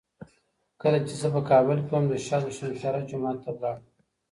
[0.81, 3.83] کله چي زه په کابل کي وم، د شاه دو شمشېره جومات ته لاړم.